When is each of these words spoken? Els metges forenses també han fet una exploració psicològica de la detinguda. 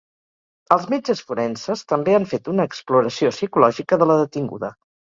Els 0.75 0.87
metges 0.93 1.21
forenses 1.27 1.85
també 1.95 2.17
han 2.21 2.27
fet 2.35 2.53
una 2.57 2.69
exploració 2.71 3.35
psicològica 3.39 4.03
de 4.05 4.11
la 4.15 4.23
detinguda. 4.25 4.79